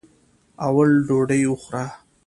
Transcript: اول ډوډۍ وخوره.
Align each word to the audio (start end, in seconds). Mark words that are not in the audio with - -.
اول 0.67 0.91
ډوډۍ 1.07 1.41
وخوره. 1.51 1.85